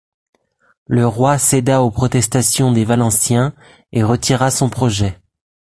[0.87, 3.53] Le roi céda aux protestations des Valenciens
[3.91, 5.19] et retira son projet.